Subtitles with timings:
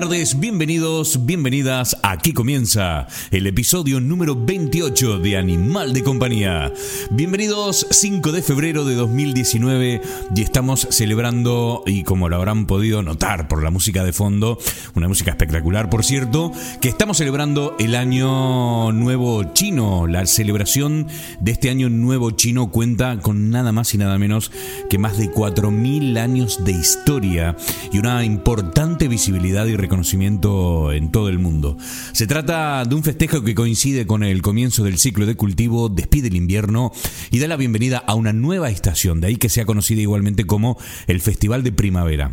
[0.00, 1.96] tardes, bienvenidos, bienvenidas.
[2.02, 6.70] Aquí comienza el episodio número 28 de Animal de Compañía.
[7.10, 10.02] Bienvenidos 5 de febrero de 2019
[10.34, 14.58] y estamos celebrando, y como lo habrán podido notar por la música de fondo,
[14.94, 16.52] una música espectacular por cierto,
[16.82, 20.06] que estamos celebrando el año nuevo chino.
[20.06, 21.06] La celebración
[21.40, 24.52] de este año nuevo chino cuenta con nada más y nada menos
[24.90, 27.56] que más de 4.000 años de historia
[27.90, 31.76] y una importante visibilidad y reconocimiento en todo el mundo.
[32.12, 36.26] Se trata de un festejo que coincide con el comienzo del ciclo de cultivo, despide
[36.26, 36.90] el invierno
[37.30, 40.76] y da la bienvenida a una nueva estación, de ahí que sea conocida igualmente como
[41.06, 42.32] el Festival de Primavera.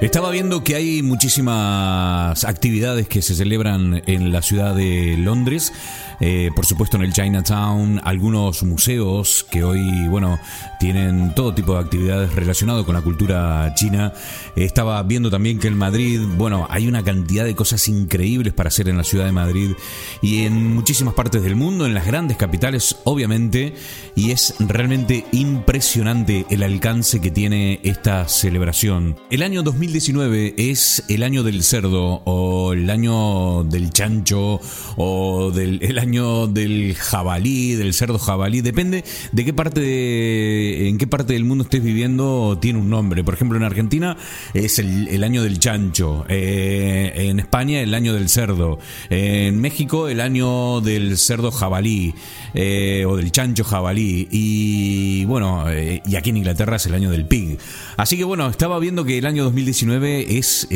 [0.00, 5.72] Estaba viendo que hay muchísimas actividades que se celebran en la ciudad de Londres.
[6.20, 10.38] Eh, por supuesto en el Chinatown, algunos museos que hoy, bueno,
[10.78, 14.12] tienen todo tipo de actividades relacionadas con la cultura china.
[14.56, 18.88] Estaba viendo también que en Madrid, bueno, hay una cantidad de cosas increíbles para hacer
[18.88, 19.72] en la ciudad de Madrid
[20.22, 23.74] y en muchísimas partes del mundo, en las grandes capitales, obviamente,
[24.14, 29.16] y es realmente impresionante el alcance que tiene esta celebración.
[29.30, 34.60] El año 2019 es el año del cerdo o el año del chancho
[34.96, 41.32] o del año del jabalí, del cerdo jabalí, depende de qué parte en qué parte
[41.32, 43.24] del mundo estés viviendo tiene un nombre.
[43.24, 44.16] Por ejemplo, en Argentina
[44.52, 50.20] es el, año del chancho, eh, en España el año del cerdo, en México el
[50.20, 52.14] año del cerdo jabalí
[52.52, 57.10] eh, o del chancho jabalí y bueno, eh, y aquí en Inglaterra es el año
[57.10, 57.58] del pig.
[57.96, 60.68] Así que bueno, estaba viendo que el año 2019 es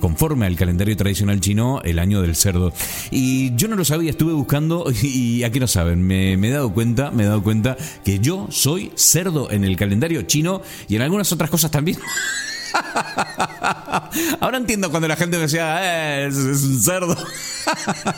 [0.00, 2.72] conforme al calendario tradicional chino el año del cerdo
[3.10, 4.71] y yo no lo sabía, estuve buscando
[5.02, 8.46] y aquí no saben, me, me, he dado cuenta, me he dado cuenta que yo
[8.50, 11.98] soy cerdo en el calendario chino y en algunas otras cosas también.
[14.40, 17.16] Ahora entiendo cuando la gente me decía, eh, es, un cerdo.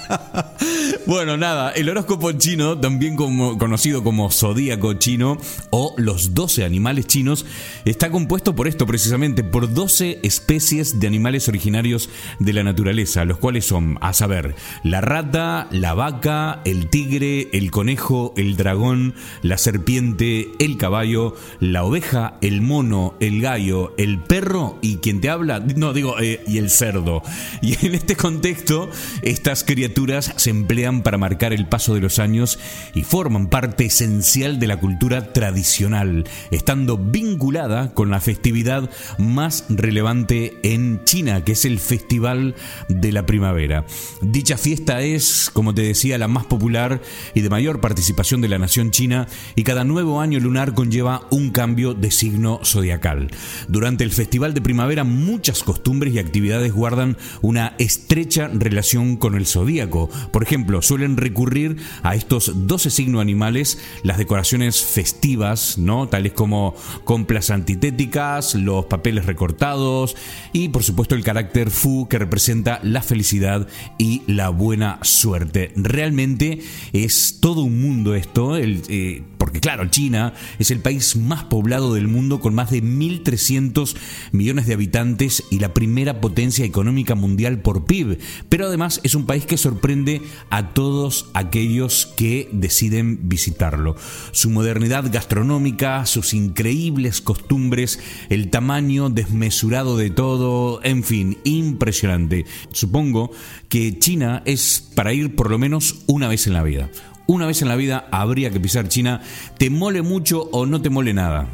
[1.06, 5.38] bueno, nada, el horóscopo chino, también conocido como zodíaco chino
[5.70, 7.44] o los 12 animales chinos,
[7.84, 13.38] está compuesto por esto precisamente, por 12 especies de animales originarios de la naturaleza, los
[13.38, 19.58] cuales son, a saber, la rata, la vaca, el tigre, el conejo, el dragón, la
[19.58, 24.43] serpiente, el caballo, la oveja, el mono, el gallo, el perro,
[24.82, 27.22] y quien te habla, no digo, eh, y el cerdo.
[27.62, 28.90] Y en este contexto,
[29.22, 32.58] estas criaturas se emplean para marcar el paso de los años
[32.94, 40.58] y forman parte esencial de la cultura tradicional, estando vinculada con la festividad más relevante
[40.62, 42.54] en China, que es el Festival
[42.88, 43.86] de la Primavera.
[44.20, 47.00] Dicha fiesta es, como te decía, la más popular
[47.34, 51.50] y de mayor participación de la nación china y cada nuevo año lunar conlleva un
[51.50, 53.30] cambio de signo zodiacal.
[53.68, 59.36] Durante el festival Festival de Primavera muchas costumbres y actividades guardan una estrecha relación con
[59.36, 60.10] el zodíaco.
[60.32, 66.08] Por ejemplo, suelen recurrir a estos 12 signos animales las decoraciones festivas, ¿no?
[66.08, 66.74] Tales como
[67.04, 70.16] complas antitéticas, los papeles recortados
[70.52, 73.68] y por supuesto el carácter Fu que representa la felicidad
[73.98, 75.70] y la buena suerte.
[75.76, 76.60] Realmente
[76.92, 81.92] es todo un mundo esto, el, eh, porque claro, China es el país más poblado
[81.92, 83.94] del mundo con más de 1.300
[84.32, 88.18] millones de habitantes y la primera potencia económica mundial por PIB,
[88.48, 93.96] pero además es un país que sorprende a todos aquellos que deciden visitarlo.
[94.32, 98.00] Su modernidad gastronómica, sus increíbles costumbres,
[98.30, 102.46] el tamaño desmesurado de todo, en fin, impresionante.
[102.72, 103.30] Supongo
[103.68, 106.88] que China es para ir por lo menos una vez en la vida
[107.26, 109.22] una vez en la vida habría que pisar China,
[109.58, 111.48] te mole mucho o no te mole nada.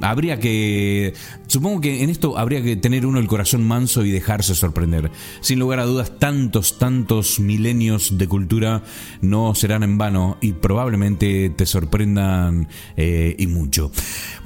[0.00, 1.14] Habría que,
[1.46, 5.10] supongo que en esto habría que tener uno el corazón manso y dejarse sorprender.
[5.40, 8.82] Sin lugar a dudas, tantos, tantos milenios de cultura
[9.20, 13.90] no serán en vano y probablemente te sorprendan eh, y mucho.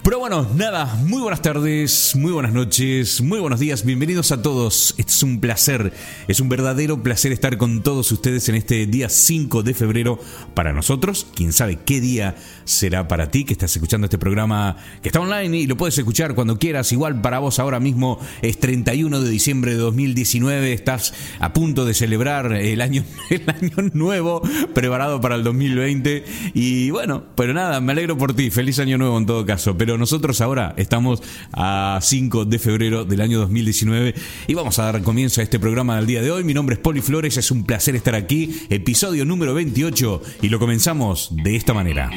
[0.02, 4.94] Pero bueno, nada, muy buenas tardes, muy buenas noches, muy buenos días, bienvenidos a todos.
[4.96, 5.92] Es un placer,
[6.28, 10.18] es un verdadero placer estar con todos ustedes en este día 5 de febrero
[10.54, 11.26] para nosotros.
[11.34, 15.58] Quién sabe qué día será para ti que estás escuchando este programa que está online
[15.58, 16.92] y lo puedes escuchar cuando quieras.
[16.92, 21.94] Igual para vos ahora mismo es 31 de diciembre de 2019, estás a punto de
[21.94, 24.42] celebrar el año, el año nuevo
[24.74, 26.24] preparado para el 2020.
[26.54, 29.76] Y bueno, pero nada, me alegro por ti, feliz año nuevo en todo caso.
[29.76, 31.22] Pero nosotros ahora estamos
[31.52, 34.14] a 5 de febrero del año 2019
[34.46, 36.44] y vamos a dar comienzo a este programa del día de hoy.
[36.44, 40.57] Mi nombre es Poli Flores, es un placer estar aquí, episodio número 28 y lo
[40.58, 42.10] comenzamos de esta manera.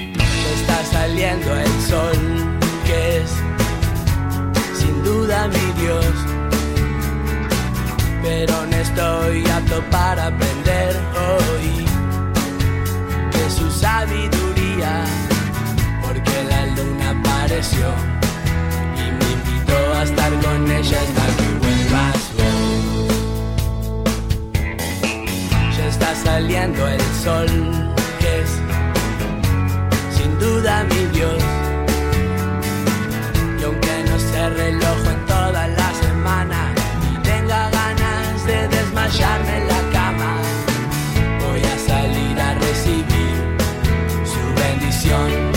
[0.55, 2.17] Está saliendo el sol,
[2.85, 3.31] que es
[4.79, 6.05] sin duda mi Dios.
[8.21, 11.85] Pero no estoy apto para aprender hoy
[13.31, 15.05] de su sabiduría,
[16.03, 17.87] porque la luna apareció
[18.97, 23.07] y me invitó a estar con ella hasta que vuelvas vos.
[25.77, 27.91] Ya está saliendo el sol,
[30.41, 31.41] duda mi Dios.
[33.59, 36.73] Y aunque no se reloj en toda la semana
[37.23, 40.31] tenga ganas de desmayarme en la cama,
[41.45, 43.35] voy a salir a recibir
[44.31, 45.50] su bendición.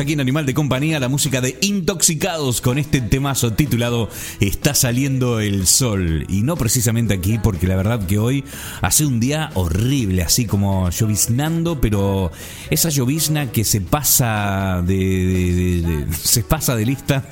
[0.00, 4.08] Aquí en Animal de Compañía, la música de Intoxicados con este temazo titulado
[4.40, 6.24] Está saliendo el sol.
[6.28, 8.44] Y no precisamente aquí, porque la verdad que hoy
[8.82, 12.32] hace un día horrible, así como lloviznando, pero
[12.70, 17.28] esa llovizna que se pasa de, de- se pasa de lista.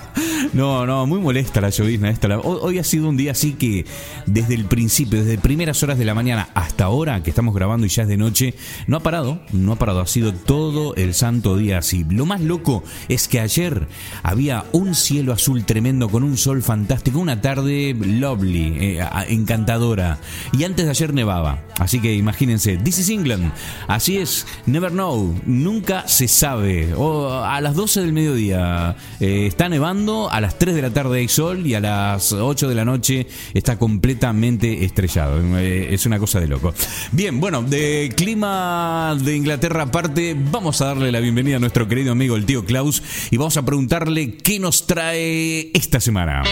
[0.52, 2.38] no, no, muy molesta la llovizna esta.
[2.40, 3.86] Hoy ha sido un día así que
[4.26, 7.88] desde el principio, desde primeras horas de la mañana hasta ahora que estamos grabando y
[7.88, 8.54] ya es de noche,
[8.86, 12.04] no ha parado, no ha parado, ha sido todo el santo día así.
[12.10, 13.86] Lo más loco es que ayer
[14.22, 20.18] había un cielo azul tremendo con un sol fantástico, una tarde lovely, eh, encantadora.
[20.52, 23.52] Y antes de ayer nevaba, así que imagínense, This is England,
[23.86, 26.94] así es, never know, nunca se sabe.
[26.96, 31.28] A las 12 del mediodía eh, está nevando, a las 3 de la tarde hay
[31.28, 35.40] sol y a las 8 de la noche está completamente estrellado.
[35.58, 36.74] Eh, es una cosa de loco.
[37.12, 41.99] Bien, bueno, de clima de Inglaterra aparte, vamos a darle la bienvenida a nuestro querido
[42.08, 46.42] amigo el tío Klaus y vamos a preguntarle qué nos trae esta semana.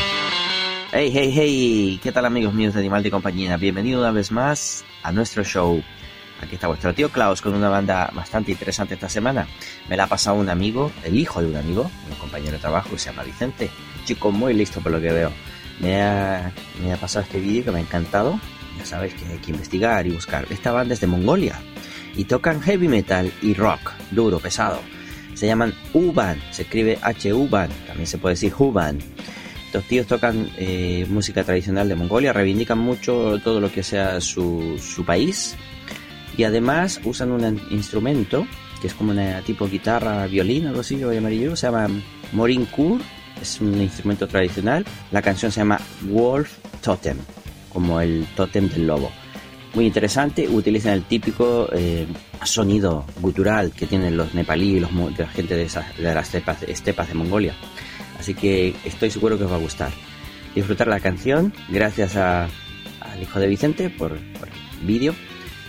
[0.92, 3.56] Hey, hey, hey, ¿qué tal amigos míos de Animal de Compañía?
[3.56, 5.82] Bienvenido una vez más a nuestro show.
[6.40, 9.48] Aquí está vuestro tío Klaus con una banda bastante interesante esta semana.
[9.88, 12.90] Me la ha pasado un amigo, el hijo de un amigo, un compañero de trabajo
[12.90, 13.70] que se llama Vicente.
[14.04, 15.32] Chico muy listo por lo que veo.
[15.80, 16.52] Me ha,
[16.82, 18.40] me ha pasado este vídeo que me ha encantado.
[18.78, 20.46] Ya sabéis que hay que investigar y buscar.
[20.50, 21.60] Esta banda es de Mongolia
[22.14, 24.80] y tocan heavy metal y rock, duro, pesado.
[25.38, 29.00] Se llaman U-Band, se escribe H-U-Band, también se puede decir Hu-Band.
[29.66, 35.04] Estos tíos tocan eh, música tradicional de Mongolia, reivindican mucho todo lo que sea su,
[35.06, 35.54] país
[36.36, 38.48] y además usan un instrumento
[38.80, 41.86] que es como una tipo guitarra, violín, algo así, lo llamaría yo, se llama
[42.32, 43.00] Morin Kur,
[43.40, 44.84] es un instrumento tradicional.
[45.12, 45.80] La canción se llama
[46.10, 47.16] Wolf Totem,
[47.72, 49.12] como el totem del lobo.
[49.74, 52.06] Muy interesante, utilizan el típico eh,
[52.42, 57.08] sonido gutural que tienen los nepalíes, los, de la gente de, de las estepas, estepas
[57.08, 57.54] de Mongolia.
[58.18, 59.92] Así que estoy seguro que os va a gustar.
[60.54, 62.44] Disfrutar la canción, gracias a,
[63.00, 65.14] al hijo de Vicente por, por el vídeo.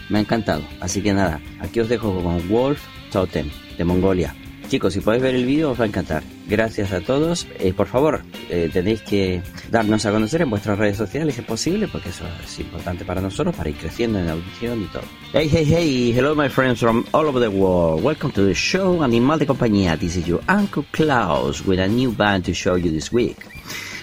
[0.10, 0.64] Me ha encantado.
[0.80, 4.34] Así que nada, aquí os dejo con Wolf Totem de Mongolia.
[4.70, 6.24] Chicos, si podéis ver el vídeo os va a encantar.
[6.50, 7.46] Gracias a todos.
[7.60, 11.48] Eh, por favor, eh, tenéis que darnos a conocer en vuestras redes sociales si es
[11.48, 15.04] posible, porque eso es importante para nosotros, para ir creciendo en la audición y todo.
[15.32, 18.04] Hey, hey, hey, hello my friends from all over the world.
[18.04, 19.96] Welcome to the show Animal de Compañía.
[19.96, 23.38] This is your Uncle Klaus with a new band to show you this week.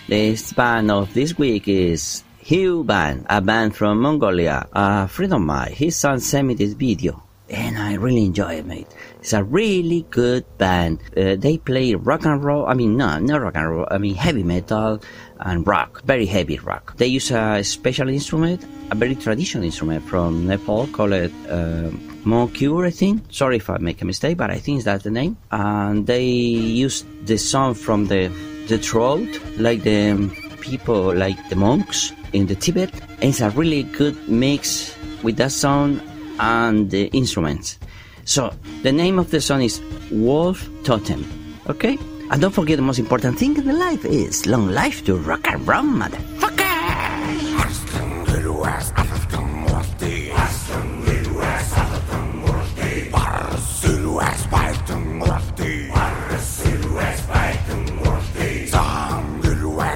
[0.08, 4.68] The band of this week is Hugh Band, a band from Mongolia.
[4.72, 8.66] A friend of mine, his son sent me this video and I really enjoy it,
[8.66, 8.88] mate.
[9.26, 11.00] It's a really good band.
[11.16, 12.64] Uh, they play rock and roll.
[12.64, 13.88] I mean, no, not rock and roll.
[13.90, 15.02] I mean, heavy metal
[15.40, 16.96] and rock, very heavy rock.
[16.96, 21.90] They use a special instrument, a very traditional instrument from Nepal called uh,
[22.30, 23.22] I think.
[23.30, 25.36] Sorry if I make a mistake, but I think that's the name.
[25.50, 28.30] And they use the sound from the
[28.68, 29.26] the throat,
[29.58, 30.30] like the
[30.60, 32.92] people, like the monks in the Tibet.
[33.20, 36.00] It's a really good mix with that sound
[36.38, 37.78] and the instruments.
[38.26, 38.52] So
[38.82, 39.80] the name of the song is
[40.10, 41.24] Wolf Totem.
[41.68, 41.96] Okay?
[42.28, 45.46] And don't forget the most important thing in the life is long life to rock
[45.46, 46.66] and roll, motherfucker!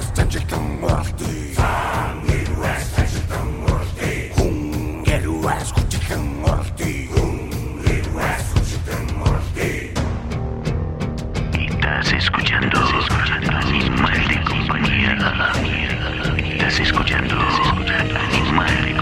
[0.01, 0.41] Estás
[12.31, 12.79] escuchando
[13.59, 15.17] Animal de Compañía.
[16.37, 19.00] Estás escuchando Animal de Compañía.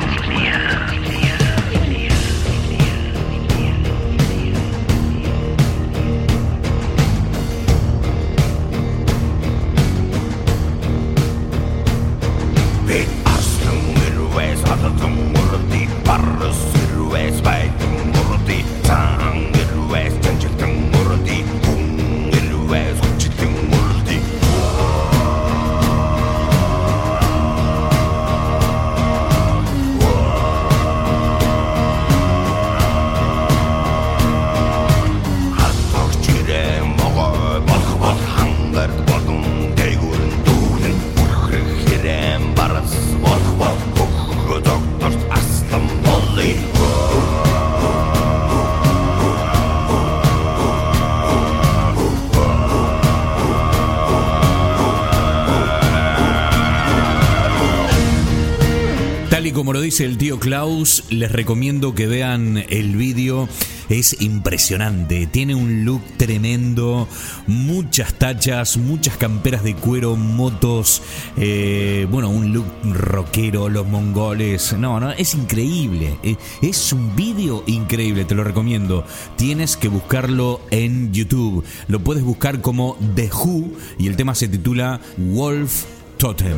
[59.70, 63.48] Como lo dice el tío Klaus, les recomiendo que vean el vídeo.
[63.88, 67.08] Es impresionante, tiene un look tremendo,
[67.46, 71.04] muchas tachas, muchas camperas de cuero, motos,
[71.38, 74.74] eh, bueno, un look rockero, los mongoles.
[74.74, 76.18] No, no, es increíble.
[76.24, 79.06] Eh, Es un vídeo increíble, te lo recomiendo.
[79.36, 81.64] Tienes que buscarlo en YouTube.
[81.88, 85.84] Lo puedes buscar como The Who y el tema se titula Wolf
[86.18, 86.58] Totem.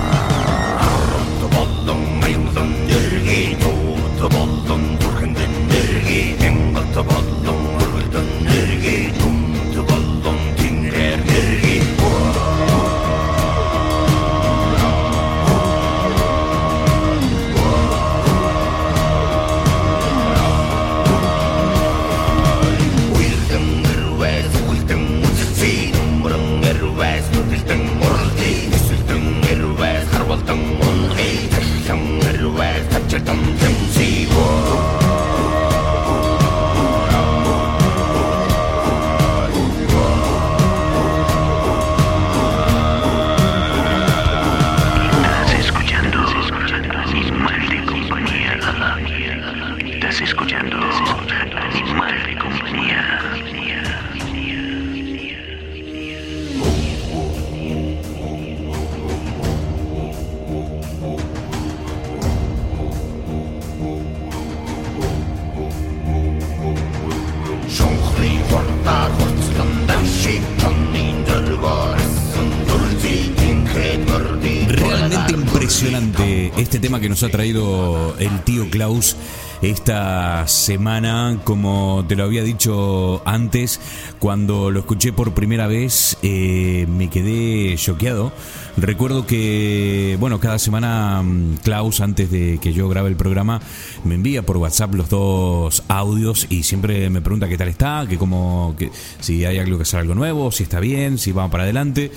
[77.23, 79.15] ha traído el tío Klaus
[79.61, 83.79] esta semana, como te lo había dicho antes,
[84.17, 88.31] cuando lo escuché por primera vez eh, me quedé choqueado.
[88.77, 93.61] Recuerdo que, bueno, cada semana mm, Klaus, antes de que yo grabe el programa,
[94.03, 98.17] me envía por WhatsApp los dos audios y siempre me pregunta qué tal está, que
[98.17, 101.63] como, que, si hay algo que hacer algo nuevo, si está bien, si vamos para
[101.63, 102.11] adelante.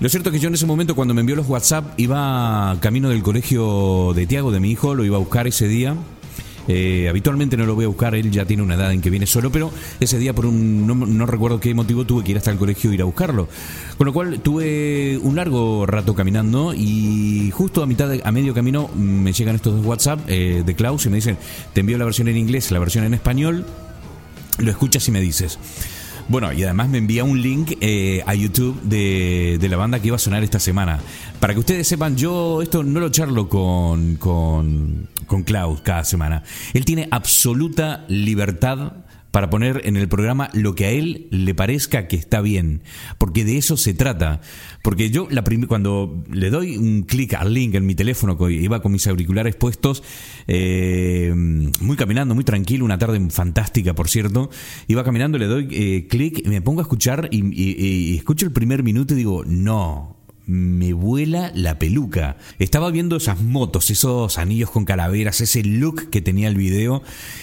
[0.00, 3.08] Lo cierto es que yo en ese momento cuando me envió los WhatsApp iba camino
[3.08, 5.96] del colegio de Tiago, de mi hijo, lo iba a buscar ese día.
[6.68, 9.26] Eh, habitualmente no lo voy a buscar, él ya tiene una edad en que viene
[9.26, 12.58] solo, pero ese día por un no, recuerdo qué motivo tuve que ir hasta el
[12.58, 13.48] colegio e ir a buscarlo.
[13.96, 18.88] Con lo cual tuve un largo rato caminando y justo a mitad a medio camino
[18.94, 21.38] me llegan estos dos WhatsApp eh, de Klaus y me dicen,
[21.72, 23.64] te envío la versión en inglés, la versión en español,
[24.58, 25.58] lo escuchas y me dices.
[26.28, 30.08] Bueno, y además me envía un link eh, a YouTube de, de, la banda que
[30.08, 31.00] iba a sonar esta semana.
[31.40, 36.42] Para que ustedes sepan, yo esto no lo charlo con, con, con Klaus cada semana.
[36.74, 38.92] Él tiene absoluta libertad
[39.30, 42.82] para poner en el programa lo que a él le parezca que está bien,
[43.18, 44.40] porque de eso se trata.
[44.82, 48.92] Porque yo la cuando le doy un clic al link en mi teléfono, iba con
[48.92, 50.02] mis auriculares puestos,
[50.46, 54.50] eh, muy caminando, muy tranquilo, una tarde fantástica, por cierto,
[54.86, 58.52] iba caminando, le doy eh, clic, me pongo a escuchar y, y, y escucho el
[58.52, 60.17] primer minuto y digo, no,
[60.48, 62.38] me vuela la peluca.
[62.58, 67.02] Estaba viendo esas motos, esos anillos con calaveras, ese look que tenía el video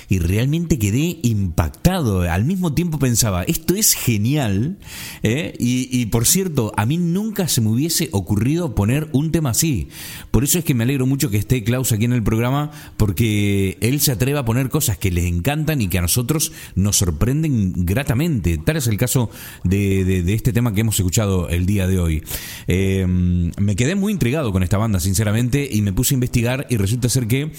[0.10, 2.22] y realmente quedé impactado.
[2.22, 4.80] Al mismo tiempo pensaba, esto es genial.
[5.22, 5.54] ¿eh?
[5.60, 9.88] Y, por cierto, a mí nunca se me hubiese ocurrido poner un tema así.
[10.32, 13.78] Por eso es que me alegro mucho que esté Klaus aquí en el programa, porque
[13.82, 17.86] él se atreve a poner cosas que les encantan y que a nosotros nos sorprenden
[17.86, 18.58] gratamente.
[18.58, 19.30] Tal es el caso
[19.64, 22.24] de, de, de este tema que hemos escuchado el día de hoy.
[22.66, 26.78] Eh, me quedé muy intrigado con esta banda, sinceramente, y me puse a investigar y
[26.78, 27.52] resulta ser que,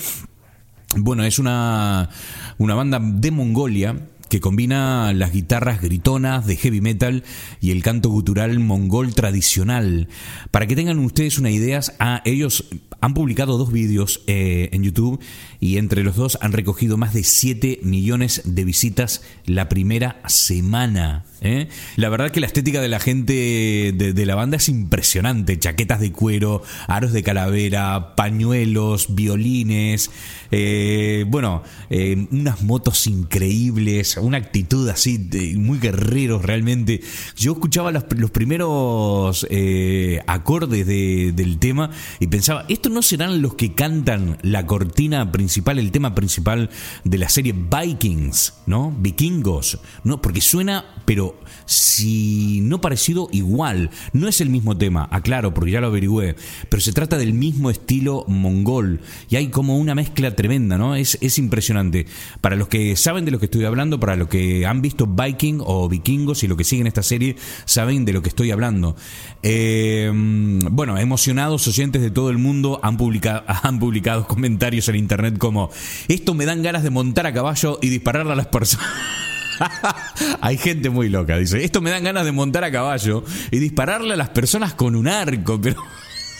[0.96, 2.10] bueno, es una,
[2.58, 3.96] una banda de Mongolia
[4.28, 7.22] que combina las guitarras gritonas de heavy metal
[7.60, 10.08] y el canto gutural mongol tradicional.
[10.50, 12.64] Para que tengan ustedes una idea, a ellos
[13.00, 15.20] han publicado dos vídeos eh, en YouTube
[15.60, 21.24] y entre los dos han recogido más de 7 millones de visitas la primera semana.
[21.40, 21.68] ¿Eh?
[21.96, 23.32] La verdad que la estética de la gente
[23.94, 25.58] de, la banda es impresionante.
[25.58, 30.10] Chaquetas de cuero, aros de calavera, pañuelos, violines,
[30.50, 37.00] eh, bueno, eh, unas motos increíbles, una actitud así de, muy guerreros realmente.
[37.36, 39.46] Yo escuchaba los, los primeros
[40.26, 45.78] acordes de, del tema y pensaba, ¿estos no serán los que cantan la cortina principal,
[45.78, 46.70] el tema principal
[47.04, 48.94] de la serie Vikings, ¿no?
[48.98, 50.20] Vikingos, ¿no?
[50.20, 51.35] Porque suena, pero
[51.66, 53.90] si no parecido, igual.
[54.12, 56.36] No es el mismo tema, aclaro, porque ya lo averigüé,
[56.68, 60.96] pero se trata del mismo estilo mongol y hay como una mezcla tremenda, ¿no?
[60.96, 62.06] Es, es impresionante.
[62.40, 65.60] Para los que saben de lo que estoy hablando, para los que han visto Viking
[65.64, 68.96] o Vikingos y lo que siguen esta serie, saben de lo que estoy hablando.
[69.42, 75.38] Eh, bueno, emocionados oyentes de todo el mundo han publicado, han publicado comentarios en internet
[75.38, 75.70] como
[76.08, 78.86] esto me dan ganas de montar a caballo y dispararle a las personas.
[80.40, 81.64] Hay gente muy loca, dice.
[81.64, 85.08] Esto me dan ganas de montar a caballo y dispararle a las personas con un
[85.08, 85.82] arco, pero.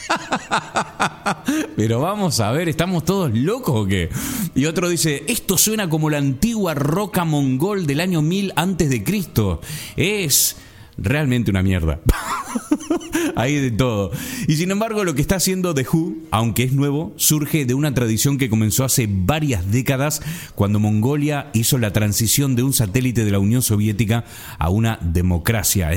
[1.77, 4.09] Pero vamos a ver, ¿estamos todos locos o qué?
[4.55, 9.03] Y otro dice, esto suena como la antigua roca mongol del año 1000 antes de
[9.03, 9.61] Cristo.
[9.97, 10.57] Es
[10.97, 11.99] realmente una mierda.
[13.37, 14.11] Hay de todo.
[14.47, 17.95] Y sin embargo, lo que está haciendo The Who, aunque es nuevo, surge de una
[17.95, 20.23] tradición que comenzó hace varias décadas
[20.55, 24.25] cuando Mongolia hizo la transición de un satélite de la Unión Soviética
[24.59, 25.91] a una democracia.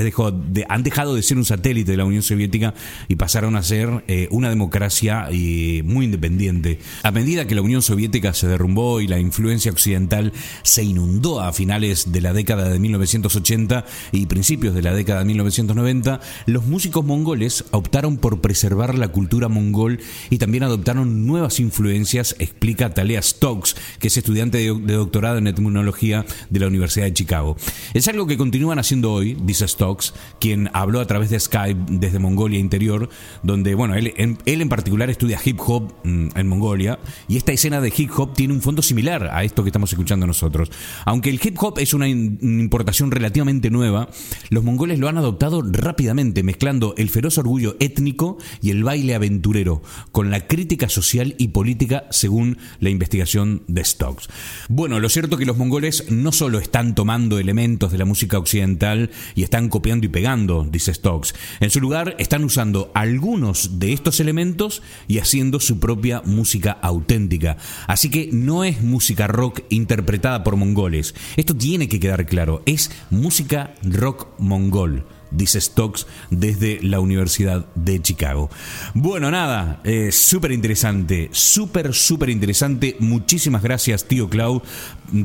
[0.68, 2.74] Han dejado de ser un satélite de la Unión Soviética
[3.08, 6.78] y pasaron a ser eh, una democracia eh, muy independiente.
[7.02, 10.32] A medida que la Unión Soviética se derrumbó y la influencia occidental
[10.62, 15.26] se inundó a finales de la década de 1980 y principios de la década de
[15.26, 22.36] 1990, los músicos mongoles optaron por preservar la cultura mongol y también adoptaron nuevas influencias,
[22.38, 27.56] explica Talia Stokes, que es estudiante de, doctorado en etnología de la Universidad de Chicago.
[27.94, 32.18] Es algo que continúan haciendo hoy, dice Stokes, quien habló a través de Skype desde
[32.18, 33.08] Mongolia Interior,
[33.42, 36.98] donde, bueno, él él en particular estudia hip hop mmm, en Mongolia,
[37.28, 40.26] y esta escena de hip hop tiene un fondo similar a esto que estamos escuchando
[40.26, 40.70] nosotros.
[41.04, 44.08] Aunque el hip hop es una importación relativamente nueva,
[44.50, 49.82] los mongoles lo han adoptado rápidamente, mezclando el feroz orgullo étnico y el baile aventurero,
[50.12, 54.28] con la crítica social y política según la investigación de Stokes.
[54.68, 58.38] Bueno, lo cierto es que los mongoles no solo están tomando elementos de la música
[58.38, 61.34] occidental y están copiando y pegando, dice Stokes.
[61.60, 67.56] En su lugar están usando algunos de estos elementos y haciendo su propia música auténtica.
[67.86, 71.14] Así que no es música rock interpretada por mongoles.
[71.36, 72.62] Esto tiene que quedar claro.
[72.66, 78.50] Es música rock mongol dice Stokes desde la Universidad de Chicago.
[78.94, 82.96] Bueno, nada, eh, súper interesante, súper, súper interesante.
[83.00, 84.62] Muchísimas gracias, tío Klaus,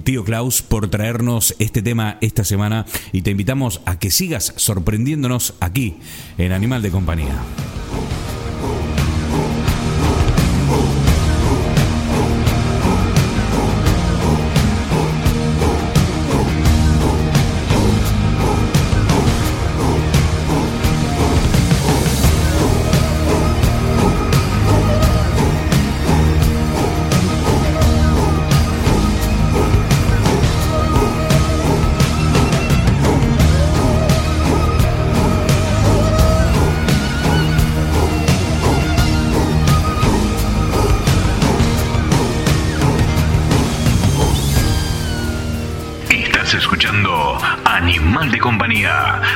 [0.03, 5.53] tío Klaus, por traernos este tema esta semana y te invitamos a que sigas sorprendiéndonos
[5.59, 5.97] aquí
[6.37, 7.41] en Animal de Compañía.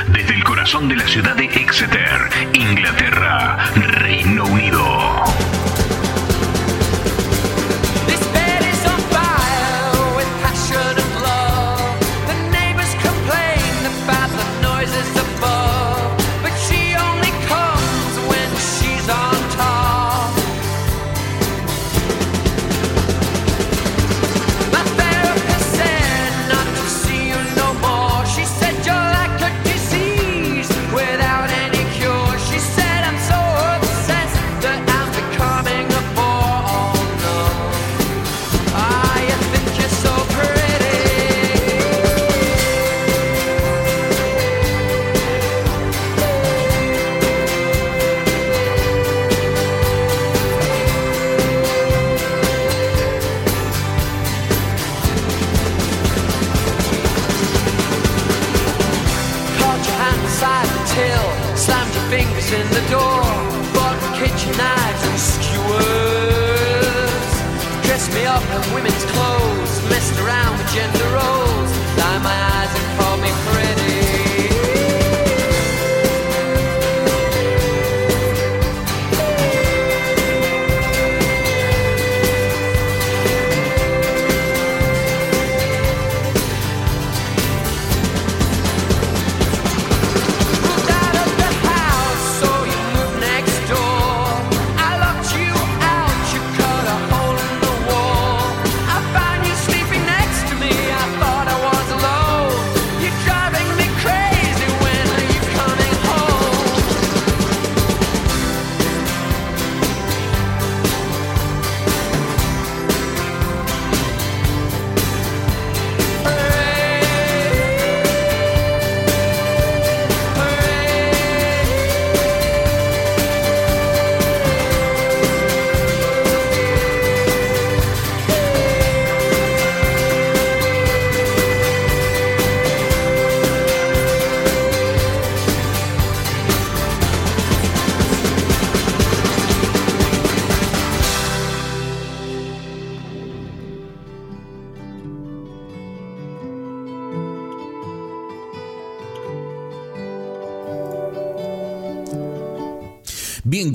[0.08, 5.39] Desde el corazón de la ciudad de Exeter, Inglaterra, Reino Unido.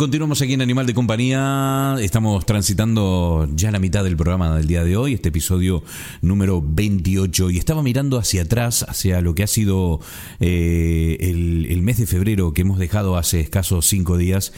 [0.07, 1.97] do continuamos aquí en Animal de Compañía.
[2.01, 5.83] Estamos transitando ya la mitad del programa del día de hoy, este episodio
[6.23, 7.51] número 28.
[7.51, 9.99] Y estaba mirando hacia atrás, hacia lo que ha sido
[10.39, 14.51] eh, el, mes de febrero que hemos dejado hace escasos cinco días.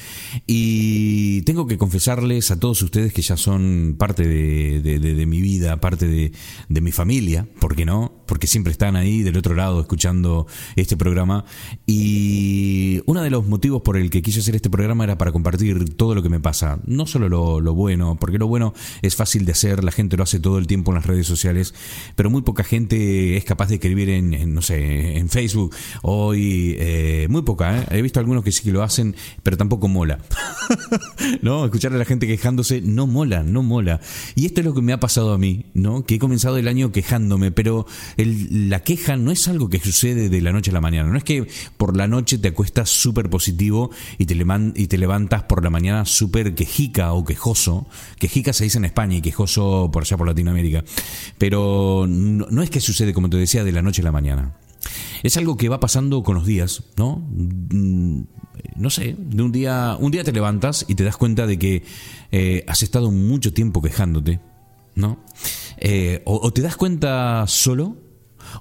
[0.45, 6.07] Y tengo que confesarles a todos ustedes que ya son parte de, mi vida, parte
[6.07, 6.31] de,
[6.69, 8.23] de mi familia, ¿por qué no?
[8.25, 11.43] Porque siempre están ahí del otro lado escuchando este programa.
[11.85, 15.56] Y uno de los motivos por el que quise hacer este programa era para compartir
[15.95, 16.79] todo lo que me pasa.
[16.85, 20.39] No solo lo, bueno, porque lo bueno es fácil de hacer, la gente lo hace
[20.39, 21.73] todo el tiempo en las redes sociales,
[22.15, 25.75] pero muy poca gente es capaz de escribir en, no sé, en Facebook.
[26.01, 27.85] Hoy, eh, muy poca, ¿eh?
[27.91, 30.19] he visto algunos que sí que lo hacen, pero tampoco mola.
[31.41, 31.65] ¿No?
[31.65, 33.99] Escuchar a la gente quejándose no mola, no mola.
[34.35, 36.05] Y esto es lo que me ha pasado a mí, ¿no?
[36.05, 37.85] Que he comenzado el año quejándome, pero
[38.17, 41.09] la queja no es algo que sucede de la noche a la mañana.
[41.09, 45.69] No es que por la noche te acuestas súper positivo y te levantas por la
[45.69, 47.87] mañana súper quejica o quejoso.
[48.19, 50.83] Quejica se dice en España y quejoso por allá por Latinoamérica.
[51.37, 54.55] Pero no es que sucede, como te decía, de la noche a la mañana.
[55.23, 57.27] Es algo que va pasando con los días, ¿no?
[57.29, 58.21] Mm,
[58.75, 61.83] no sé, de un día, un día te levantas y te das cuenta de que
[62.31, 64.39] eh, has estado mucho tiempo quejándote,
[64.95, 65.19] ¿no?
[65.77, 67.97] Eh, o, te das cuenta solo,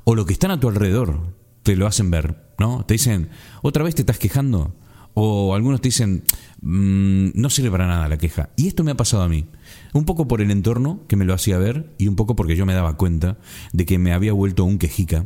[0.05, 2.85] o lo que están a tu alrededor te lo hacen ver, ¿no?
[2.87, 3.31] Te dicen,
[3.63, 4.75] otra vez te estás quejando,
[5.19, 6.25] o algunos te dicen,
[6.61, 8.51] mm, no sirve para nada la queja.
[8.55, 9.47] Y esto me ha pasado a mí.
[9.95, 12.67] Un poco por el entorno que me lo hacía ver y un poco porque yo
[12.67, 13.39] me daba cuenta
[13.73, 15.25] de que me había vuelto un quejica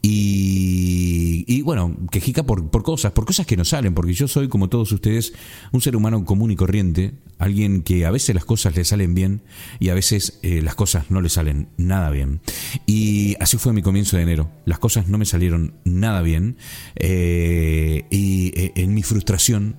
[0.00, 4.68] y, bueno, quejica por, por cosas, por cosas que no salen, porque yo soy, como
[4.68, 5.32] todos ustedes,
[5.70, 9.42] un ser humano común y corriente, alguien que a veces las cosas le salen bien
[9.80, 12.40] y a veces eh, las cosas no le salen nada bien.
[12.86, 14.50] Y así fue mi comienzo de enero.
[14.64, 16.56] Las cosas no me salieron nada bien
[16.96, 19.76] eh, y eh, en mi frustración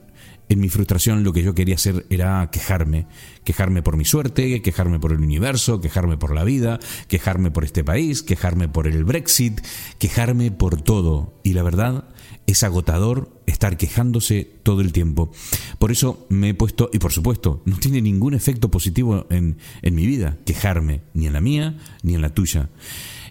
[0.54, 3.08] en mi frustración lo que yo quería hacer era quejarme,
[3.44, 7.84] quejarme por mi suerte, quejarme por el universo, quejarme por la vida, quejarme por este
[7.84, 9.62] país, quejarme por el Brexit,
[10.00, 11.40] quejarme por todo.
[11.44, 12.06] Y la verdad
[12.48, 15.32] es agotador estar quejándose todo el tiempo.
[15.80, 19.96] Por eso me he puesto, y por supuesto, no tiene ningún efecto positivo en, en
[19.96, 22.70] mi vida, quejarme, ni en la mía, ni en la tuya.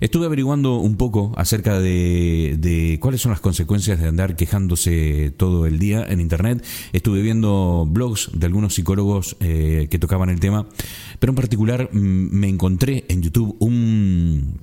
[0.03, 5.79] Estuve averiguando un poco acerca de, cuáles son las consecuencias de andar quejándose todo el
[5.79, 6.67] día en Internet.
[6.93, 10.67] Estuve viendo blogs de algunos psicólogos eh, que tocaban el tema,
[11.21, 14.61] pero en particular mm, me encontré en YouTube un,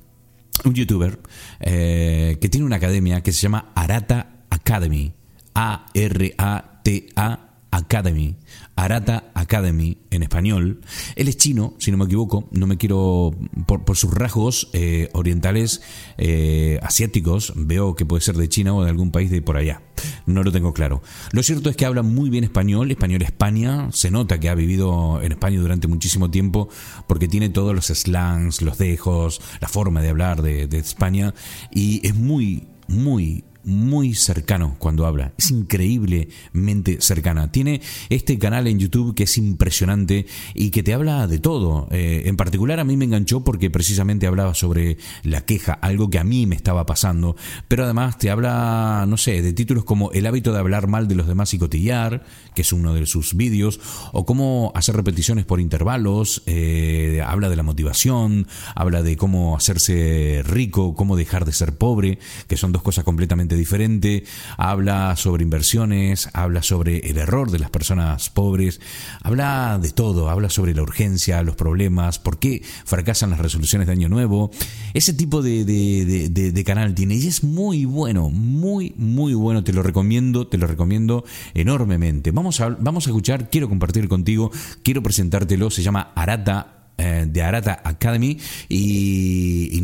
[0.62, 1.18] un youtuber
[1.60, 5.12] eh, que tiene una academia que se llama Arata Academy.
[5.54, 8.36] A-R-A-T-A Academy,
[8.74, 10.80] Arata Academy en español.
[11.14, 13.32] Él es chino, si no me equivoco, no me quiero,
[13.66, 15.80] por, sus rasgos eh, orientales,
[16.18, 19.82] eh, asiáticos, veo que puede ser de China o de algún país de por allá.
[20.26, 21.02] No lo tengo claro.
[21.32, 25.20] Lo cierto es que habla muy bien español, español España, se nota que ha vivido
[25.22, 26.68] en España durante muchísimo tiempo
[27.06, 31.34] porque tiene todos los slangs, los dejos, la forma de hablar de, de España
[31.70, 37.52] y es muy, muy muy cercano cuando habla, es increíblemente cercana.
[37.52, 41.88] Tiene este canal en YouTube que es impresionante y que te habla de todo.
[41.90, 46.18] Eh, en particular a mí me enganchó porque precisamente hablaba sobre la queja, algo que
[46.18, 47.36] a mí me estaba pasando,
[47.68, 51.14] pero además te habla, no sé, de títulos como El hábito de hablar mal de
[51.14, 53.80] los demás y cotillar, que es uno de sus vídeos,
[54.12, 60.42] o cómo hacer repeticiones por intervalos, eh, habla de la motivación, habla de cómo hacerse
[60.44, 62.18] rico, cómo dejar de ser pobre,
[62.48, 64.24] que son dos cosas completamente diferente,
[64.56, 68.80] habla sobre inversiones, habla sobre el error de las personas pobres,
[69.22, 73.92] habla de todo, habla sobre la urgencia, los problemas, por qué fracasan las resoluciones de
[73.92, 74.50] Año Nuevo.
[74.94, 80.46] Ese tipo de, canal tiene y es muy bueno, muy, muy bueno, te lo recomiendo,
[80.46, 82.30] te lo recomiendo enormemente.
[82.30, 84.50] Vamos a, vamos a escuchar, quiero compartir contigo,
[84.82, 88.36] quiero presentártelo, se llama Arata eh, de Arata Academy
[88.68, 89.80] y,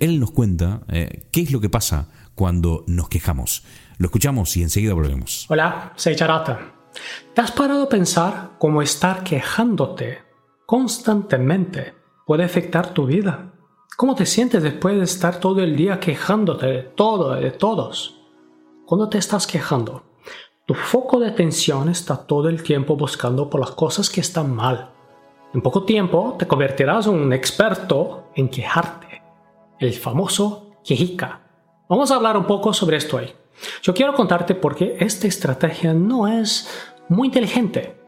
[0.00, 3.64] él nos cuenta eh, qué es lo que pasa cuando nos quejamos.
[3.98, 5.46] Lo escuchamos y enseguida volvemos.
[5.50, 6.72] Hola, soy Charata.
[7.34, 10.22] ¿Te has parado a pensar cómo estar quejándote
[10.64, 13.52] constantemente puede afectar tu vida?
[13.96, 18.20] ¿Cómo te sientes después de estar todo el día quejándote de todo, de todos?
[18.86, 20.04] Cuando te estás quejando,
[20.64, 24.92] tu foco de atención está todo el tiempo buscando por las cosas que están mal.
[25.52, 29.22] En poco tiempo te convertirás en un experto en quejarte,
[29.80, 31.47] el famoso quejica.
[31.88, 33.32] Vamos a hablar un poco sobre esto hoy.
[33.82, 36.68] Yo quiero contarte por qué esta estrategia no es
[37.08, 37.98] muy inteligente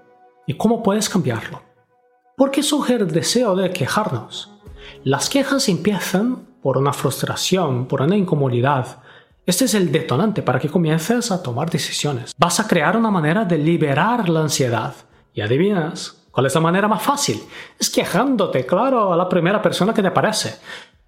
[0.47, 1.63] y cómo puedes cambiarlo.
[2.37, 4.51] ¿Por qué surge el deseo de quejarnos?
[5.03, 8.99] Las quejas empiezan por una frustración, por una incomodidad.
[9.47, 12.35] Este es el detonante para que comiences a tomar decisiones.
[12.37, 14.93] Vas a crear una manera de liberar la ansiedad.
[15.33, 17.43] Y adivinas, ¿cuál es la manera más fácil?
[17.79, 20.59] Es quejándote, claro, a la primera persona que te parece.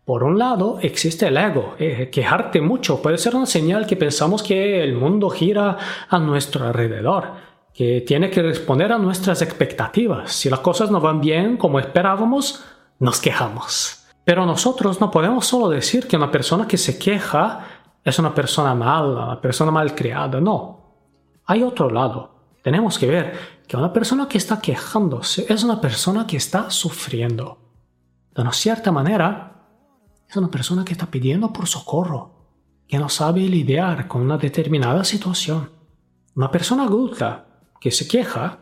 [0.05, 1.75] Por un lado, existe el ego.
[1.79, 6.67] Eh, quejarte mucho puede ser una señal que pensamos que el mundo gira a nuestro
[6.67, 7.35] alrededor,
[7.73, 10.33] que tiene que responder a nuestras expectativas.
[10.33, 12.65] Si las cosas no van bien como esperábamos,
[12.99, 14.05] nos quejamos.
[14.25, 17.67] Pero nosotros no podemos solo decir que una persona que se queja
[18.05, 20.41] es una persona mala, una persona mal criada.
[20.41, 20.81] No.
[21.47, 22.35] Hay otro lado.
[22.63, 23.39] Tenemos que ver
[23.69, 27.59] que una persona que está quejándose es una persona que está sufriendo.
[28.35, 29.52] De una cierta manera,
[30.33, 32.31] es una persona que está pidiendo por socorro,
[32.89, 35.69] que no sabe lidiar con una determinada situación.
[36.35, 37.45] Una persona adulta
[37.79, 38.57] que se queja,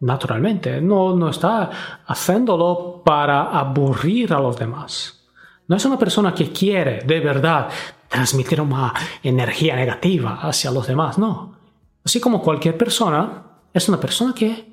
[0.00, 5.26] naturalmente, no, no está haciéndolo para aburrir a los demás.
[5.66, 7.70] No es una persona que quiere de verdad
[8.08, 11.56] transmitir una energía negativa hacia los demás, no.
[12.04, 14.70] Así como cualquier persona, es una persona que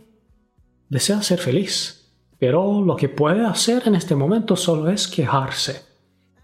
[0.90, 5.93] desea ser feliz, pero lo que puede hacer en este momento solo es quejarse.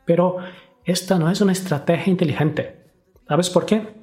[0.10, 0.38] Pero
[0.86, 2.82] esta no es una estrategia inteligente.
[3.28, 3.94] ¿Sabes por qué?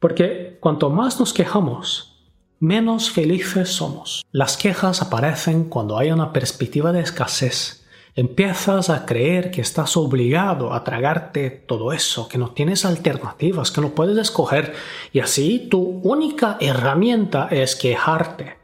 [0.00, 4.24] Porque cuanto más nos quejamos, menos felices somos.
[4.32, 7.84] Las quejas aparecen cuando hay una perspectiva de escasez
[8.16, 13.82] Empiezas a creer que estás obligado a tragarte todo eso, que no tienes alternativas, que
[13.82, 14.72] no puedes escoger
[15.12, 18.56] y así tu única herramienta es quejarte.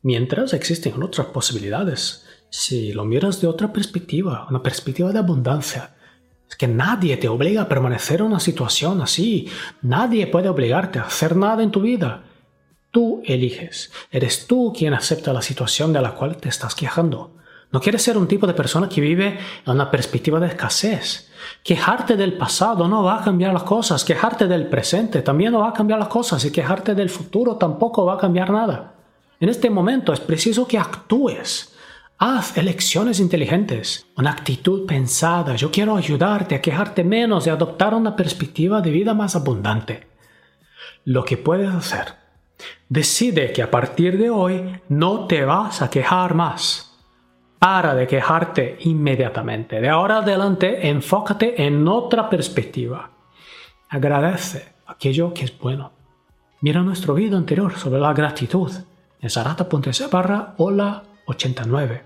[0.00, 2.24] Mientras existen otras posibilidades.
[2.48, 5.93] Si lo miras de otra perspectiva, una perspectiva de abundancia,
[6.56, 9.48] que nadie te obliga a permanecer en una situación así.
[9.82, 12.24] Nadie puede obligarte a hacer nada en tu vida.
[12.90, 13.92] Tú eliges.
[14.10, 17.32] Eres tú quien acepta la situación de la cual te estás quejando.
[17.72, 19.36] No quieres ser un tipo de persona que vive
[19.66, 21.28] en una perspectiva de escasez.
[21.64, 24.04] Quejarte del pasado no va a cambiar las cosas.
[24.04, 26.44] Quejarte del presente también no va a cambiar las cosas.
[26.44, 28.94] Y quejarte del futuro tampoco va a cambiar nada.
[29.40, 31.73] En este momento es preciso que actúes.
[32.18, 35.56] Haz elecciones inteligentes, una actitud pensada.
[35.56, 40.06] Yo quiero ayudarte a quejarte menos y adoptar una perspectiva de vida más abundante.
[41.04, 42.14] Lo que puedes hacer.
[42.88, 46.96] Decide que a partir de hoy no te vas a quejar más.
[47.58, 49.80] Para de quejarte inmediatamente.
[49.80, 53.10] De ahora adelante, enfócate en otra perspectiva.
[53.88, 55.90] Agradece aquello que es bueno.
[56.60, 58.70] Mira nuestro video anterior sobre la gratitud
[59.20, 62.02] en sarata.es barra hola 89.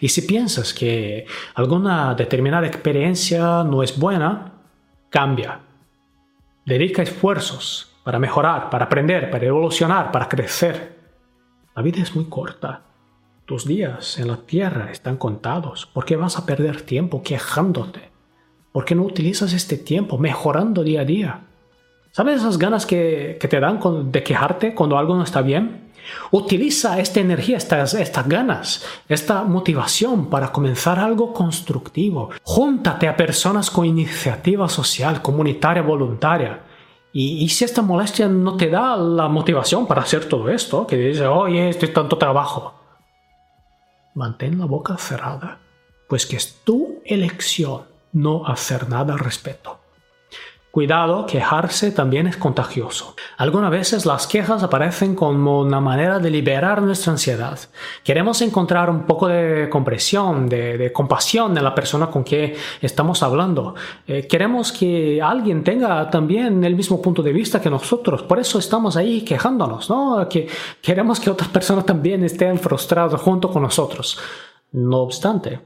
[0.00, 4.52] Y si piensas que alguna determinada experiencia no es buena,
[5.10, 5.60] cambia.
[6.64, 10.96] Dedica esfuerzos para mejorar, para aprender, para evolucionar, para crecer.
[11.74, 12.86] La vida es muy corta
[13.46, 15.86] tus días en la tierra están contados.
[15.86, 18.10] ¿Por qué vas a perder tiempo quejándote?
[18.72, 21.40] ¿Por qué no utilizas este tiempo mejorando día a día?
[22.10, 23.78] ¿Sabes esas ganas que, te dan
[24.10, 25.85] de quejarte cuando algo no está bien?
[26.30, 32.30] Utiliza esta energía, estas, ganas, esta motivación para comenzar algo constructivo.
[32.42, 36.62] Júntate a personas con iniciativa social, comunitaria, voluntaria.
[37.12, 40.96] Y, y, si esta molestia no te da la motivación para hacer todo esto, que
[40.96, 42.74] dices, oye, estoy tanto trabajo,
[44.14, 45.58] mantén la boca cerrada,
[46.08, 49.85] pues que es tu elección no hacer nada al respecto.
[50.76, 53.14] Cuidado, quejarse también es contagioso.
[53.38, 57.58] Algunas veces las quejas aparecen como una manera de liberar nuestra ansiedad.
[58.04, 63.74] Queremos encontrar un poco de compresión, de, compasión en la persona con que estamos hablando.
[64.06, 68.22] Eh, queremos que alguien tenga también el mismo punto de vista que nosotros.
[68.24, 70.28] Por eso estamos ahí quejándonos, ¿no?
[70.28, 70.46] Que
[70.82, 74.18] queremos que otras personas también estén frustradas junto con nosotros.
[74.72, 75.58] No obstante,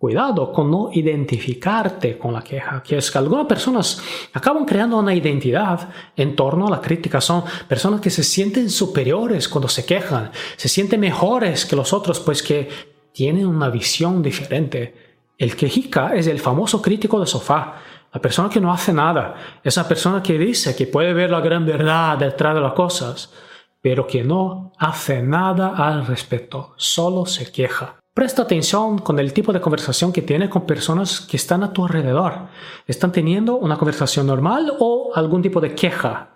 [0.00, 5.14] Cuidado con no identificarte con la queja, que es que algunas personas acaban creando una
[5.14, 7.20] identidad en torno a la crítica.
[7.20, 12.18] Son personas que se sienten superiores cuando se quejan, se sienten mejores que los otros,
[12.18, 12.66] pues que
[13.12, 15.18] tienen una visión diferente.
[15.36, 17.74] El quejica es el famoso crítico de sofá,
[18.10, 21.66] la persona que no hace nada, esa persona que dice que puede ver la gran
[21.66, 23.34] verdad detrás de las cosas,
[23.82, 27.99] pero que no hace nada al respecto, solo se queja.
[28.12, 31.84] Presta atención con el tipo de conversación que tienes con personas que están a tu
[31.84, 32.48] alrededor.
[32.88, 36.30] ¿Están teniendo una conversación normal o algún tipo de queja?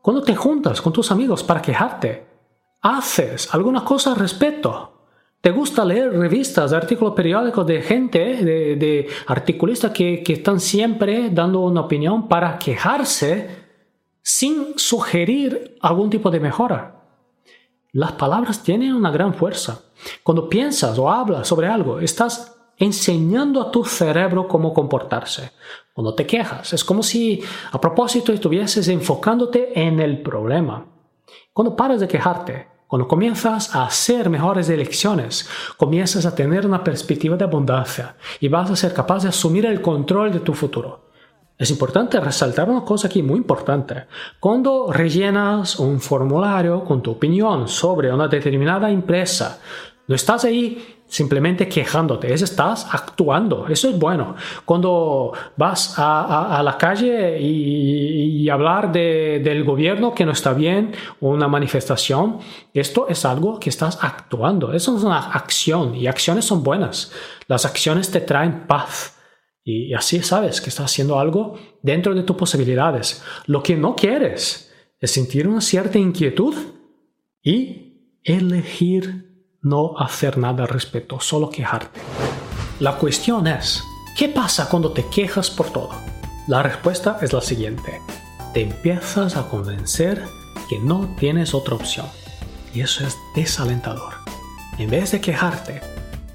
[0.00, 2.26] Cuando te juntas con tus amigos para quejarte,
[2.80, 4.88] ¿haces alguna cosa al respecto?
[5.40, 11.60] ¿Te gusta leer revistas, artículos periódicos de gente, de, articulistas que, que están siempre dando
[11.60, 13.48] una opinión para quejarse
[14.22, 16.96] sin sugerir algún tipo de mejora?
[17.92, 19.82] Las palabras tienen una gran fuerza.
[20.22, 25.52] Cuando piensas o hablas sobre algo, estás enseñando a tu cerebro cómo comportarse.
[25.92, 30.86] Cuando te quejas, es como si a propósito estuvieses enfocándote en el problema.
[31.52, 37.36] Cuando paras de quejarte, cuando comienzas a hacer mejores elecciones, comienzas a tener una perspectiva
[37.36, 41.12] de abundancia y vas a ser capaz de asumir el control de tu futuro.
[41.56, 44.06] Es importante resaltar una cosa aquí muy importante.
[44.40, 49.60] Cuando rellenas un formulario con tu opinión sobre una determinada empresa,
[50.12, 53.66] no estás ahí simplemente quejándote, es estás actuando.
[53.68, 54.36] Eso es bueno.
[54.66, 62.40] Cuando vas a, la calle y, hablar del gobierno que no está bien, una manifestación,
[62.74, 64.74] esto es algo que estás actuando.
[64.74, 67.10] Eso es una acción y acciones son buenas.
[67.46, 69.16] Las acciones te traen paz.
[69.64, 73.22] Y así sabes que estás haciendo algo dentro de tus posibilidades.
[73.46, 76.54] Lo que no quieres es sentir una cierta inquietud
[77.42, 79.31] y elegir
[79.62, 82.00] no hacer nada al respecto, solo quejarte.
[82.80, 83.82] La cuestión es,
[84.14, 85.90] ¿Qué pasa cuando te quejas por todo?
[86.46, 87.98] La respuesta es la siguiente.
[88.52, 90.22] Te empiezas a convencer
[90.68, 92.06] que no tienes otra opción.
[92.74, 94.12] Y eso es desalentador.
[94.78, 95.80] En vez de quejarte,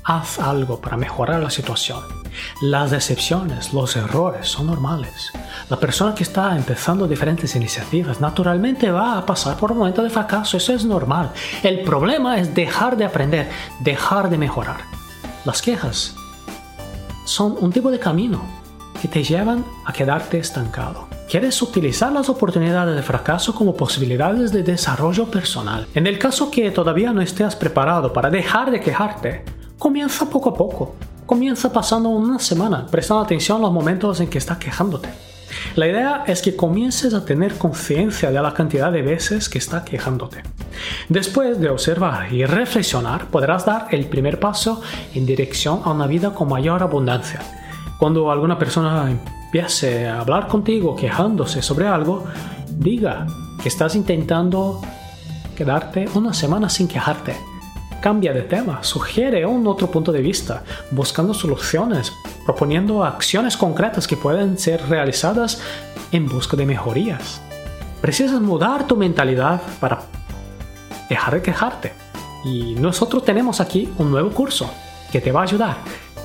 [0.03, 2.16] haz algo para mejorar la situación.
[2.61, 5.31] Las decepciones, los errores son normales.
[5.69, 10.09] La persona que está empezando diferentes iniciativas naturalmente va a pasar por un momento de
[10.09, 11.31] fracaso, eso es normal.
[11.63, 14.81] El problema es dejar de aprender, dejar de mejorar.
[15.45, 16.15] Las quejas
[17.25, 18.41] son un tipo de camino
[19.01, 21.07] que te llevan a quedarte estancado.
[21.29, 25.87] Quieres utilizar las oportunidades de fracaso como posibilidades de desarrollo personal.
[25.93, 29.43] En el caso que todavía no estés preparado para dejar de quejarte,
[29.77, 30.95] comienza poco a poco.
[31.27, 35.09] Comienza pasando una semana, prestando atención a los momentos en que estás quejándote.
[35.75, 39.83] La idea es que comiences a tener conciencia de la cantidad de veces que estás
[39.83, 40.43] quejándote.
[41.09, 44.81] Después de observar y reflexionar, podrás dar el primer paso
[45.13, 47.41] en dirección a una vida con mayor abundancia.
[47.99, 52.23] Cuando alguna persona empiece a hablar contigo quejándose sobre algo,
[52.69, 53.27] diga
[53.61, 54.79] que estás intentando
[55.57, 57.35] quedarte una semana sin quejarte.
[58.01, 62.13] Cambia de tema, sugiere un otro punto de vista, buscando soluciones,
[62.45, 65.59] proponiendo acciones concretas que pueden ser realizadas
[66.11, 67.41] en busca de mejorías.
[68.01, 70.01] Precisas mudar tu mentalidad para
[71.09, 71.93] dejar de quejarte.
[72.45, 74.69] Y nosotros tenemos aquí un nuevo curso
[75.11, 75.77] que te va a ayudar.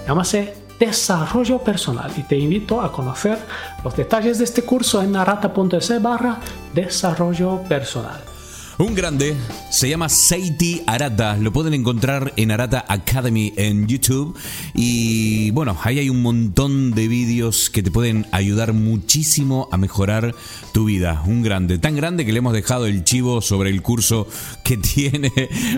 [0.07, 3.39] Llámase desarrollo personal y te invito a conocer
[3.83, 6.39] los detalles de este curso en narata.es barra
[6.75, 8.32] desarrollo personal.
[8.83, 9.37] Un grande,
[9.70, 14.37] se llama Seiti Arata, lo pueden encontrar en Arata Academy en YouTube
[14.74, 20.35] y bueno, ahí hay un montón de vídeos que te pueden ayudar muchísimo a mejorar
[20.72, 21.22] tu vida.
[21.24, 24.26] Un grande, tan grande que le hemos dejado el chivo sobre el curso
[24.64, 25.30] que tiene,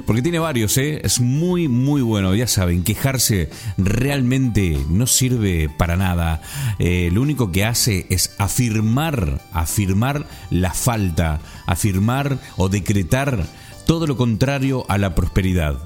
[0.06, 1.02] porque tiene varios, ¿eh?
[1.04, 6.40] es muy muy bueno, ya saben, quejarse realmente no sirve para nada,
[6.78, 13.44] eh, lo único que hace es afirmar, afirmar la falta, afirmar o de decretar
[13.86, 15.78] todo lo contrario a la prosperidad.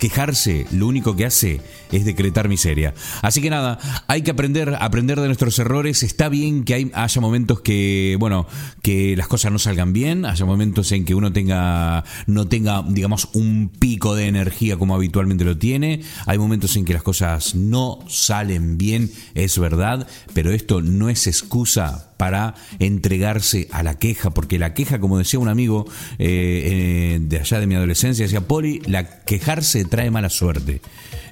[0.00, 1.60] Quejarse lo único que hace
[1.92, 2.94] es decretar miseria.
[3.22, 6.02] Así que nada, hay que aprender, aprender de nuestros errores.
[6.02, 8.46] Está bien que hay, haya momentos que, bueno,
[8.82, 13.28] que las cosas no salgan bien, haya momentos en que uno tenga, no tenga, digamos,
[13.32, 16.02] un pico de energía como habitualmente lo tiene.
[16.26, 21.26] Hay momentos en que las cosas no salen bien, es verdad, pero esto no es
[21.26, 25.86] excusa para entregarse a la queja, porque la queja, como decía un amigo
[26.18, 30.82] eh, eh, de allá de mi adolescencia, decía, Poli, la quejarse trae mala suerte.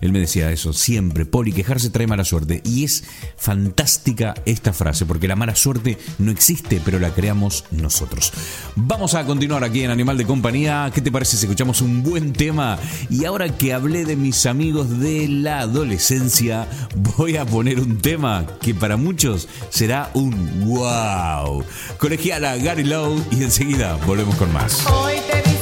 [0.01, 2.63] Él me decía eso siempre, Poli, quejarse trae mala suerte.
[2.65, 3.05] Y es
[3.37, 8.33] fantástica esta frase, porque la mala suerte no existe, pero la creamos nosotros.
[8.75, 10.91] Vamos a continuar aquí en Animal de Compañía.
[10.95, 12.79] ¿Qué te parece si escuchamos un buen tema?
[13.11, 16.69] Y ahora que hablé de mis amigos de la adolescencia,
[17.17, 21.65] voy a poner un tema que para muchos será un wow.
[21.99, 24.85] Colegiala Gary Lowe y enseguida volvemos con más.
[24.87, 25.56] Hoy te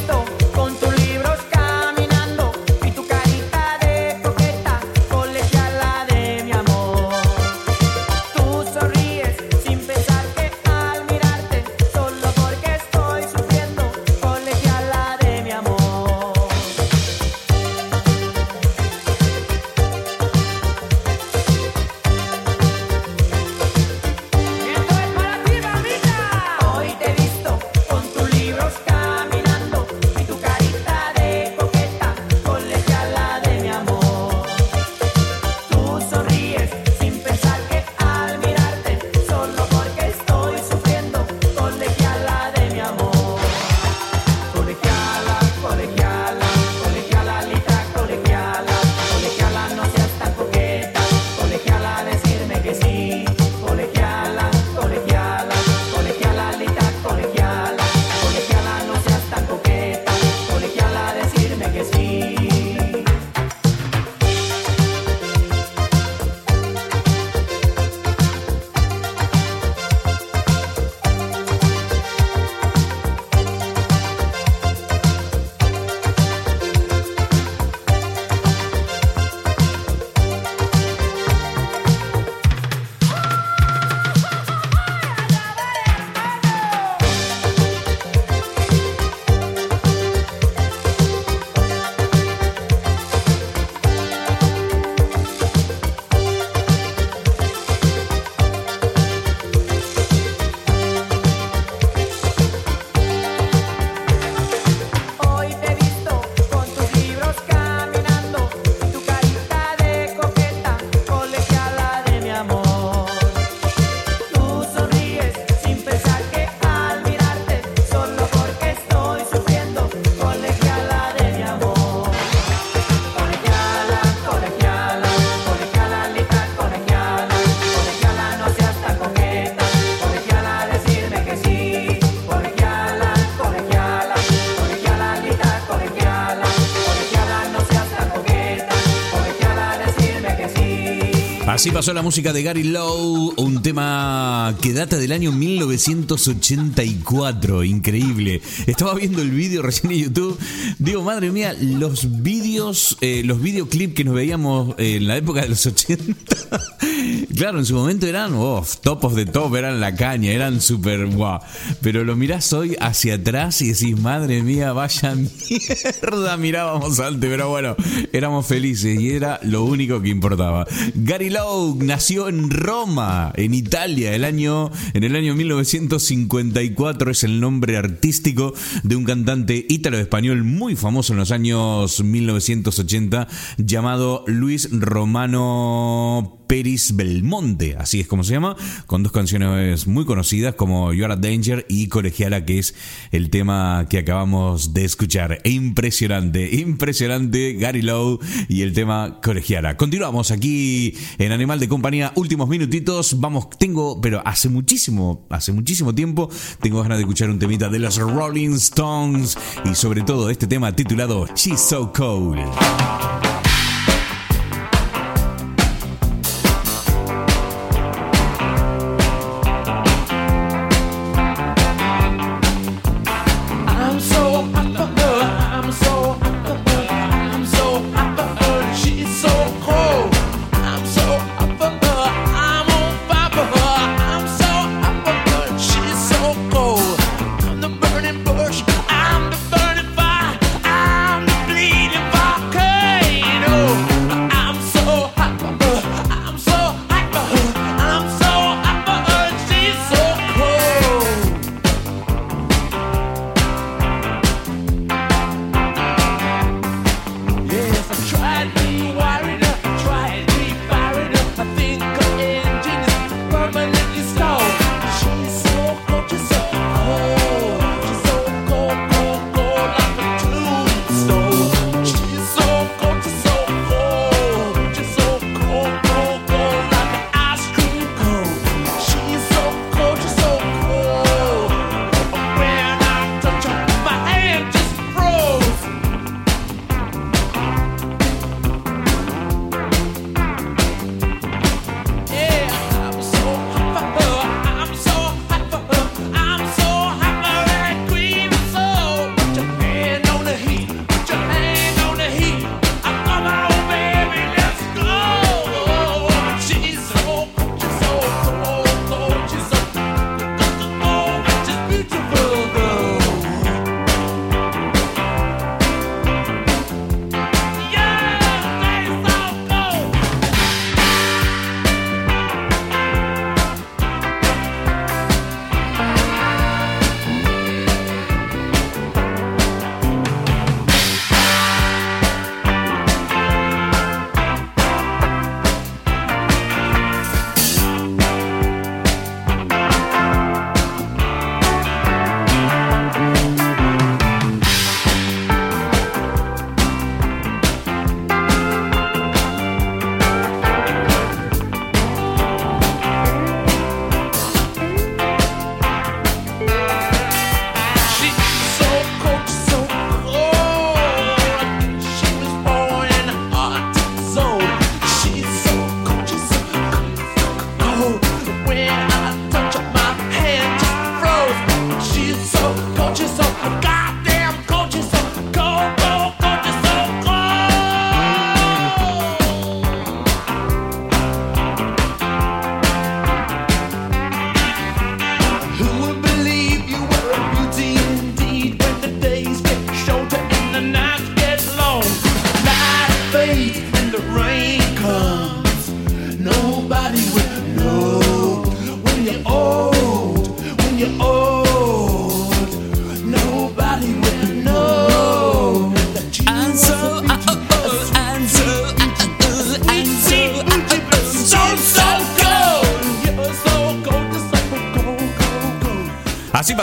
[141.64, 148.42] Así pasó la música de Gary Lowe, un tema que data del año 1984, increíble.
[148.66, 150.38] Estaba viendo el vídeo recién en YouTube,
[150.78, 155.48] digo, madre mía, los vídeos, eh, los videoclips que nos veíamos en la época de
[155.48, 156.36] los 80,
[157.34, 161.06] claro, en su momento eran, oh, top of the top, eran la caña, eran súper
[161.06, 161.40] guau.
[161.80, 167.48] Pero lo mirás hoy hacia atrás y decís, madre mía, vaya mierda, mirábamos antes, pero
[167.48, 167.74] bueno,
[168.12, 170.66] éramos felices y era lo único que importaba.
[170.94, 177.10] Gary Lowe nació en Roma, en Italia, el año, en el año 1954.
[177.10, 183.28] Es el nombre artístico de un cantante ítalo-español muy famoso en los años 1980
[183.58, 190.54] llamado Luis Romano Peris Belmonte, así es como se llama, con dos canciones muy conocidas
[190.54, 192.74] como You Are a Danger y Colegiala, que es
[193.12, 195.40] el tema que acabamos de escuchar.
[195.44, 198.18] Impresionante, impresionante Gary Lowe
[198.48, 199.76] y el tema Colegiala.
[199.76, 203.20] Continuamos aquí en Animal de Compañía, últimos minutitos.
[203.20, 206.28] Vamos, tengo, pero hace muchísimo, hace muchísimo tiempo,
[206.60, 210.74] tengo ganas de escuchar un temita de los Rolling Stones y sobre todo este tema
[210.74, 212.38] titulado She's So Cold.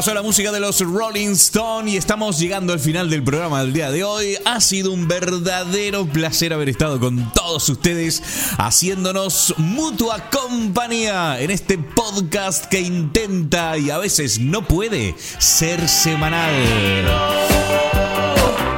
[0.02, 3.72] Pasó la música de los Rolling Stone y estamos llegando al final del programa del
[3.72, 4.36] día de hoy.
[4.46, 8.24] Ha sido un verdadero placer haber estado con todos ustedes
[8.58, 16.52] haciéndonos mutua compañía en este podcast que intenta y a veces no puede ser semanal.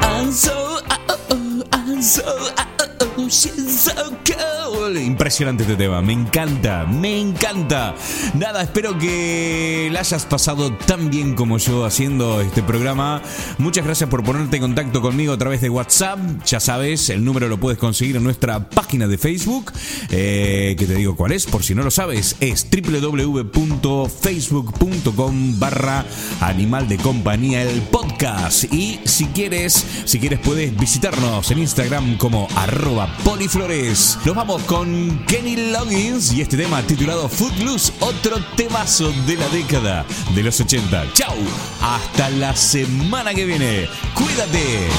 [0.02, 4.04] I'm so, uh, uh, uh, I'm so, uh,
[4.40, 4.53] uh,
[4.92, 7.96] Impresionante este tema, me encanta, me encanta.
[8.34, 13.22] Nada, espero que la hayas pasado tan bien como yo haciendo este programa.
[13.60, 16.20] Muchas gracias por ponerte en contacto conmigo a través de WhatsApp.
[16.46, 19.72] Ya sabes, el número lo puedes conseguir en nuestra página de Facebook,
[20.12, 26.04] eh, que te digo cuál es, por si no lo sabes, es www.facebook.com barra
[26.42, 28.66] animal de compañía el podcast.
[28.74, 34.18] Y si quieres, si quieres puedes visitarnos en Instagram como arroba poliflores.
[34.26, 34.73] Nos vamos con
[35.28, 40.04] Kenny Loggins y este tema titulado Footloose, otro temazo de la década
[40.34, 41.14] de los 80.
[41.14, 41.36] Chau,
[41.80, 43.88] hasta la semana que viene.
[44.16, 44.90] Cuídate.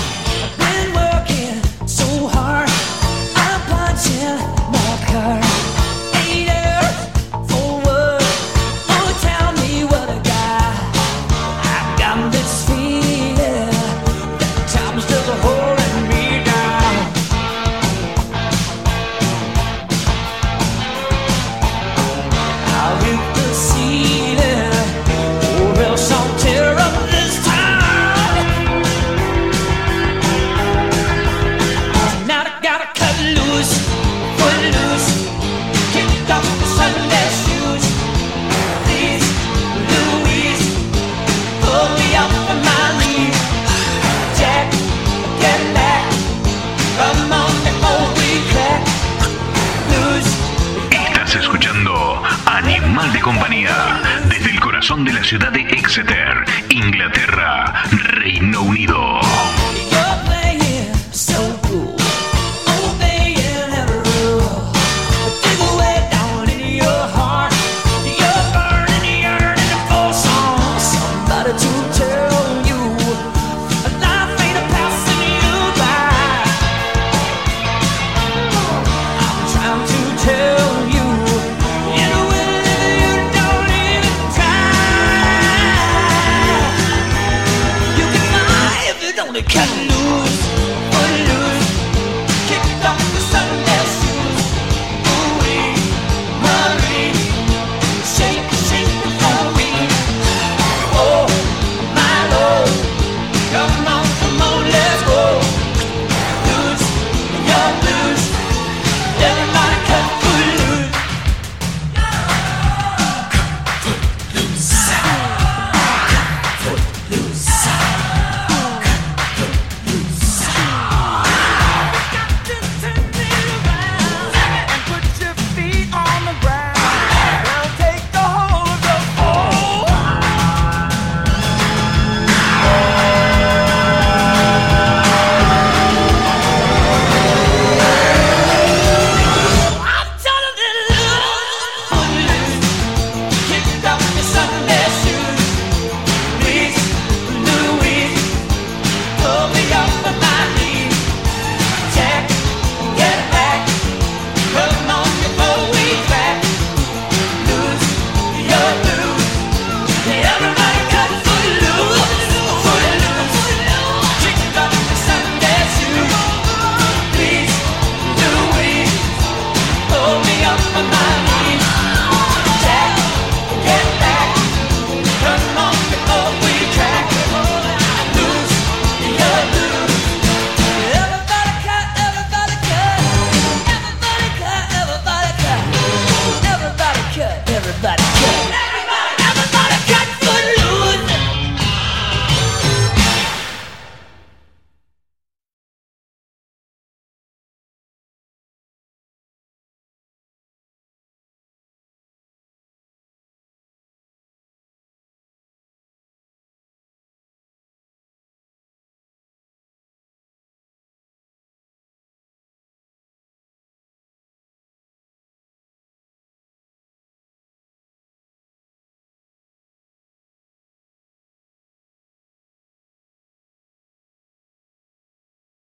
[55.25, 57.24] Ciudad de Exeter, Inglaterra.